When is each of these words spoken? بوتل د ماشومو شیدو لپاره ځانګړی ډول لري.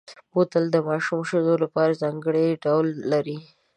بوتل 0.33 0.65
د 0.71 0.77
ماشومو 0.87 1.27
شیدو 1.29 1.55
لپاره 1.63 1.99
ځانګړی 2.03 2.47
ډول 2.63 2.87
لري. 3.11 3.37